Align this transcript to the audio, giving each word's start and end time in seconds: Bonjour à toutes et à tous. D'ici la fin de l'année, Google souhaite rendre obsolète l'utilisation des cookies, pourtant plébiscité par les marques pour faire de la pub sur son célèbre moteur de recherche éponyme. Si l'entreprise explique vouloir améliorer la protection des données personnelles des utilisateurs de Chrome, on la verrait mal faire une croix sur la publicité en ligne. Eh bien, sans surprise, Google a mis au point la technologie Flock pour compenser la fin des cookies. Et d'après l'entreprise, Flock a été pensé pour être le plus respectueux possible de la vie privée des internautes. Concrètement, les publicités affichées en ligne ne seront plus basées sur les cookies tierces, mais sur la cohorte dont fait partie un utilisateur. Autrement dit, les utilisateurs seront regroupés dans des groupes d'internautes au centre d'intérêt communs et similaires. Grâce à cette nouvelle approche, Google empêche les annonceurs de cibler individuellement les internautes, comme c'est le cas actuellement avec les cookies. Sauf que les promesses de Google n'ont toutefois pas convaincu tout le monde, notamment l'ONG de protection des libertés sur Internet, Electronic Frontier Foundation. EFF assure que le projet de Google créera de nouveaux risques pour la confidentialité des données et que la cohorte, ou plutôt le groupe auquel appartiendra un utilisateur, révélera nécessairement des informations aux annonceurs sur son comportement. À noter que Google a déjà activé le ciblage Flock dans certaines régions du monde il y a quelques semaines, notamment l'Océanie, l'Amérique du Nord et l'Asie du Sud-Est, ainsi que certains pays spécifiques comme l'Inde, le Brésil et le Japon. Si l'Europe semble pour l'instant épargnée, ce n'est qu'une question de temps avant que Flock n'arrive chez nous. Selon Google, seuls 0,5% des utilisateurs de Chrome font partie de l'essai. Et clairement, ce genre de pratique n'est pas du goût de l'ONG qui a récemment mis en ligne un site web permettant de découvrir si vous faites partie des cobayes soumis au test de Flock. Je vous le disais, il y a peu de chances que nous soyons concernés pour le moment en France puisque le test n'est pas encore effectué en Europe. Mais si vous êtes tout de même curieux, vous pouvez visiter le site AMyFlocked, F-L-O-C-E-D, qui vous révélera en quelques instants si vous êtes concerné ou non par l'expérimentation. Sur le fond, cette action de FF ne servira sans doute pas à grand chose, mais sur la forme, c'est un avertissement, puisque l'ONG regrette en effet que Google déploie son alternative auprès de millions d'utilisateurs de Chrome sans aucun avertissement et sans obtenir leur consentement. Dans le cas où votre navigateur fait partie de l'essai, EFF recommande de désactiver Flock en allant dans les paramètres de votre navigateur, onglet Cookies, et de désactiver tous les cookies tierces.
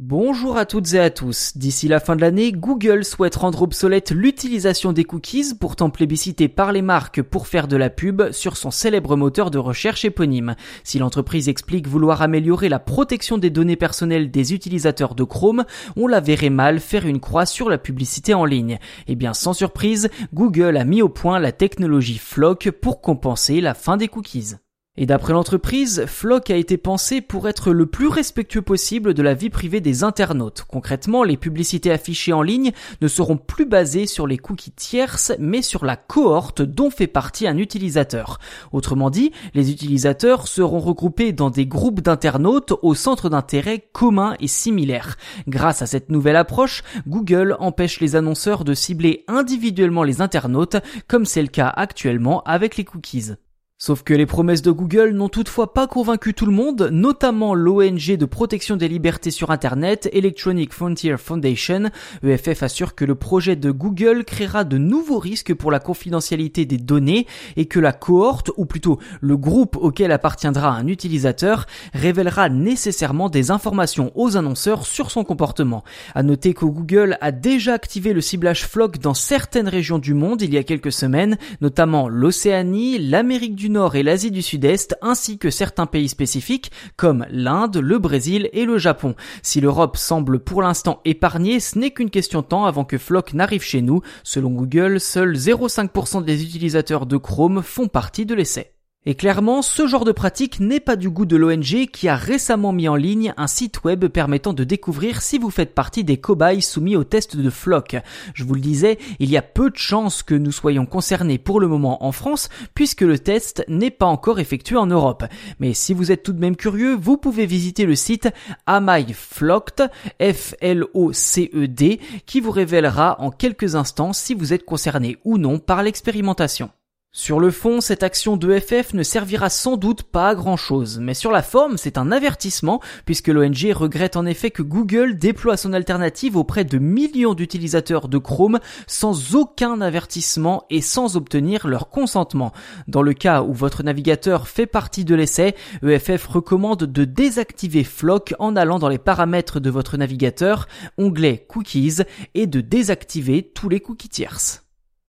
Bonjour 0.00 0.56
à 0.56 0.64
toutes 0.64 0.94
et 0.94 1.00
à 1.00 1.10
tous. 1.10 1.56
D'ici 1.56 1.88
la 1.88 1.98
fin 1.98 2.14
de 2.14 2.20
l'année, 2.20 2.52
Google 2.52 3.04
souhaite 3.04 3.34
rendre 3.34 3.62
obsolète 3.62 4.12
l'utilisation 4.12 4.92
des 4.92 5.02
cookies, 5.02 5.56
pourtant 5.58 5.90
plébiscité 5.90 6.46
par 6.46 6.70
les 6.70 6.82
marques 6.82 7.20
pour 7.20 7.48
faire 7.48 7.66
de 7.66 7.76
la 7.76 7.90
pub 7.90 8.30
sur 8.30 8.56
son 8.56 8.70
célèbre 8.70 9.16
moteur 9.16 9.50
de 9.50 9.58
recherche 9.58 10.04
éponyme. 10.04 10.54
Si 10.84 11.00
l'entreprise 11.00 11.48
explique 11.48 11.88
vouloir 11.88 12.22
améliorer 12.22 12.68
la 12.68 12.78
protection 12.78 13.38
des 13.38 13.50
données 13.50 13.74
personnelles 13.74 14.30
des 14.30 14.54
utilisateurs 14.54 15.16
de 15.16 15.24
Chrome, 15.24 15.64
on 15.96 16.06
la 16.06 16.20
verrait 16.20 16.48
mal 16.48 16.78
faire 16.78 17.04
une 17.04 17.18
croix 17.18 17.44
sur 17.44 17.68
la 17.68 17.78
publicité 17.78 18.34
en 18.34 18.44
ligne. 18.44 18.78
Eh 19.08 19.16
bien, 19.16 19.34
sans 19.34 19.52
surprise, 19.52 20.10
Google 20.32 20.76
a 20.76 20.84
mis 20.84 21.02
au 21.02 21.08
point 21.08 21.40
la 21.40 21.50
technologie 21.50 22.18
Flock 22.18 22.70
pour 22.70 23.00
compenser 23.00 23.60
la 23.60 23.74
fin 23.74 23.96
des 23.96 24.06
cookies. 24.06 24.54
Et 25.00 25.06
d'après 25.06 25.32
l'entreprise, 25.32 26.06
Flock 26.06 26.50
a 26.50 26.56
été 26.56 26.76
pensé 26.76 27.20
pour 27.20 27.48
être 27.48 27.72
le 27.72 27.86
plus 27.86 28.08
respectueux 28.08 28.62
possible 28.62 29.14
de 29.14 29.22
la 29.22 29.32
vie 29.32 29.48
privée 29.48 29.80
des 29.80 30.02
internautes. 30.02 30.64
Concrètement, 30.66 31.22
les 31.22 31.36
publicités 31.36 31.92
affichées 31.92 32.32
en 32.32 32.42
ligne 32.42 32.72
ne 33.00 33.06
seront 33.06 33.36
plus 33.36 33.64
basées 33.64 34.08
sur 34.08 34.26
les 34.26 34.38
cookies 34.38 34.72
tierces, 34.72 35.30
mais 35.38 35.62
sur 35.62 35.84
la 35.84 35.94
cohorte 35.94 36.62
dont 36.62 36.90
fait 36.90 37.06
partie 37.06 37.46
un 37.46 37.58
utilisateur. 37.58 38.40
Autrement 38.72 39.08
dit, 39.08 39.30
les 39.54 39.70
utilisateurs 39.70 40.48
seront 40.48 40.80
regroupés 40.80 41.30
dans 41.30 41.50
des 41.50 41.66
groupes 41.66 42.00
d'internautes 42.00 42.74
au 42.82 42.96
centre 42.96 43.28
d'intérêt 43.28 43.88
communs 43.92 44.34
et 44.40 44.48
similaires. 44.48 45.16
Grâce 45.46 45.80
à 45.80 45.86
cette 45.86 46.10
nouvelle 46.10 46.34
approche, 46.34 46.82
Google 47.06 47.56
empêche 47.60 48.00
les 48.00 48.16
annonceurs 48.16 48.64
de 48.64 48.74
cibler 48.74 49.24
individuellement 49.28 50.02
les 50.02 50.20
internautes, 50.22 50.78
comme 51.06 51.24
c'est 51.24 51.42
le 51.42 51.46
cas 51.46 51.68
actuellement 51.68 52.42
avec 52.42 52.76
les 52.76 52.84
cookies. 52.84 53.34
Sauf 53.80 54.02
que 54.02 54.12
les 54.12 54.26
promesses 54.26 54.62
de 54.62 54.72
Google 54.72 55.10
n'ont 55.10 55.28
toutefois 55.28 55.72
pas 55.72 55.86
convaincu 55.86 56.34
tout 56.34 56.46
le 56.46 56.52
monde, 56.52 56.88
notamment 56.90 57.54
l'ONG 57.54 58.16
de 58.16 58.24
protection 58.24 58.74
des 58.74 58.88
libertés 58.88 59.30
sur 59.30 59.52
Internet, 59.52 60.08
Electronic 60.12 60.72
Frontier 60.72 61.16
Foundation. 61.16 61.90
EFF 62.24 62.64
assure 62.64 62.96
que 62.96 63.04
le 63.04 63.14
projet 63.14 63.54
de 63.54 63.70
Google 63.70 64.24
créera 64.24 64.64
de 64.64 64.78
nouveaux 64.78 65.20
risques 65.20 65.54
pour 65.54 65.70
la 65.70 65.78
confidentialité 65.78 66.66
des 66.66 66.76
données 66.76 67.28
et 67.56 67.66
que 67.66 67.78
la 67.78 67.92
cohorte, 67.92 68.50
ou 68.56 68.66
plutôt 68.66 68.98
le 69.20 69.36
groupe 69.36 69.76
auquel 69.76 70.10
appartiendra 70.10 70.70
un 70.70 70.88
utilisateur, 70.88 71.66
révélera 71.94 72.48
nécessairement 72.48 73.28
des 73.28 73.52
informations 73.52 74.10
aux 74.16 74.36
annonceurs 74.36 74.86
sur 74.86 75.12
son 75.12 75.22
comportement. 75.22 75.84
À 76.16 76.24
noter 76.24 76.52
que 76.52 76.64
Google 76.64 77.16
a 77.20 77.30
déjà 77.30 77.74
activé 77.74 78.12
le 78.12 78.22
ciblage 78.22 78.66
Flock 78.66 78.98
dans 78.98 79.14
certaines 79.14 79.68
régions 79.68 80.00
du 80.00 80.14
monde 80.14 80.42
il 80.42 80.52
y 80.52 80.58
a 80.58 80.64
quelques 80.64 80.90
semaines, 80.90 81.38
notamment 81.60 82.08
l'Océanie, 82.08 82.98
l'Amérique 82.98 83.54
du 83.54 83.67
Nord 83.70 83.96
et 83.96 84.02
l'Asie 84.02 84.30
du 84.30 84.42
Sud-Est, 84.42 84.96
ainsi 85.02 85.38
que 85.38 85.50
certains 85.50 85.86
pays 85.86 86.08
spécifiques 86.08 86.70
comme 86.96 87.26
l'Inde, 87.30 87.76
le 87.76 87.98
Brésil 87.98 88.48
et 88.52 88.64
le 88.64 88.78
Japon. 88.78 89.14
Si 89.42 89.60
l'Europe 89.60 89.96
semble 89.96 90.38
pour 90.38 90.62
l'instant 90.62 91.00
épargnée, 91.04 91.60
ce 91.60 91.78
n'est 91.78 91.90
qu'une 91.90 92.10
question 92.10 92.40
de 92.40 92.46
temps 92.46 92.66
avant 92.66 92.84
que 92.84 92.98
Flock 92.98 93.34
n'arrive 93.34 93.62
chez 93.62 93.82
nous. 93.82 94.00
Selon 94.22 94.50
Google, 94.50 95.00
seuls 95.00 95.34
0,5% 95.34 96.24
des 96.24 96.42
utilisateurs 96.42 97.06
de 97.06 97.16
Chrome 97.16 97.62
font 97.62 97.88
partie 97.88 98.26
de 98.26 98.34
l'essai. 98.34 98.77
Et 99.06 99.14
clairement, 99.14 99.62
ce 99.62 99.86
genre 99.86 100.04
de 100.04 100.12
pratique 100.12 100.58
n'est 100.58 100.80
pas 100.80 100.96
du 100.96 101.08
goût 101.08 101.24
de 101.24 101.36
l'ONG 101.36 101.86
qui 101.90 102.08
a 102.08 102.16
récemment 102.16 102.72
mis 102.72 102.88
en 102.88 102.96
ligne 102.96 103.32
un 103.36 103.46
site 103.46 103.84
web 103.84 104.04
permettant 104.06 104.52
de 104.52 104.64
découvrir 104.64 105.22
si 105.22 105.38
vous 105.38 105.50
faites 105.50 105.72
partie 105.72 106.02
des 106.02 106.18
cobayes 106.18 106.60
soumis 106.60 106.96
au 106.96 107.04
test 107.04 107.36
de 107.36 107.48
Flock. 107.48 107.96
Je 108.34 108.44
vous 108.44 108.54
le 108.54 108.60
disais, 108.60 108.98
il 109.20 109.30
y 109.30 109.36
a 109.36 109.42
peu 109.42 109.70
de 109.70 109.76
chances 109.76 110.22
que 110.22 110.34
nous 110.34 110.50
soyons 110.50 110.84
concernés 110.84 111.38
pour 111.38 111.60
le 111.60 111.68
moment 111.68 112.04
en 112.04 112.12
France 112.12 112.48
puisque 112.74 113.02
le 113.02 113.18
test 113.18 113.64
n'est 113.68 113.92
pas 113.92 114.04
encore 114.06 114.40
effectué 114.40 114.76
en 114.76 114.86
Europe. 114.86 115.24
Mais 115.60 115.74
si 115.74 115.94
vous 115.94 116.10
êtes 116.10 116.24
tout 116.24 116.32
de 116.32 116.40
même 116.40 116.56
curieux, 116.56 116.94
vous 116.94 117.16
pouvez 117.16 117.46
visiter 117.46 117.86
le 117.86 117.94
site 117.94 118.28
AMyFlocked, 118.66 119.90
F-L-O-C-E-D, 120.20 122.00
qui 122.26 122.40
vous 122.40 122.50
révélera 122.50 123.20
en 123.20 123.30
quelques 123.30 123.76
instants 123.76 124.12
si 124.12 124.34
vous 124.34 124.52
êtes 124.52 124.64
concerné 124.64 125.18
ou 125.24 125.38
non 125.38 125.60
par 125.60 125.84
l'expérimentation. 125.84 126.70
Sur 127.10 127.40
le 127.40 127.50
fond, 127.50 127.80
cette 127.80 128.02
action 128.02 128.36
de 128.36 128.58
FF 128.60 128.92
ne 128.92 129.02
servira 129.02 129.48
sans 129.48 129.78
doute 129.78 130.02
pas 130.02 130.28
à 130.28 130.34
grand 130.34 130.58
chose, 130.58 130.98
mais 131.00 131.14
sur 131.14 131.32
la 131.32 131.42
forme, 131.42 131.78
c'est 131.78 131.96
un 131.96 132.12
avertissement, 132.12 132.82
puisque 133.06 133.28
l'ONG 133.28 133.72
regrette 133.72 134.16
en 134.16 134.26
effet 134.26 134.50
que 134.50 134.62
Google 134.62 135.16
déploie 135.16 135.56
son 135.56 135.72
alternative 135.72 136.36
auprès 136.36 136.64
de 136.64 136.76
millions 136.76 137.32
d'utilisateurs 137.32 138.08
de 138.08 138.18
Chrome 138.18 138.60
sans 138.86 139.34
aucun 139.34 139.80
avertissement 139.80 140.64
et 140.68 140.82
sans 140.82 141.16
obtenir 141.16 141.66
leur 141.66 141.88
consentement. 141.88 142.52
Dans 142.88 143.02
le 143.02 143.14
cas 143.14 143.42
où 143.42 143.54
votre 143.54 143.82
navigateur 143.82 144.46
fait 144.46 144.66
partie 144.66 145.06
de 145.06 145.14
l'essai, 145.14 145.56
EFF 145.82 146.26
recommande 146.26 146.84
de 146.84 147.04
désactiver 147.04 147.84
Flock 147.84 148.34
en 148.38 148.54
allant 148.54 148.78
dans 148.78 148.88
les 148.88 148.98
paramètres 148.98 149.60
de 149.60 149.70
votre 149.70 149.96
navigateur, 149.96 150.68
onglet 150.98 151.46
Cookies, 151.48 152.02
et 152.34 152.46
de 152.46 152.60
désactiver 152.60 153.50
tous 153.54 153.70
les 153.70 153.80
cookies 153.80 154.10
tierces. 154.10 154.67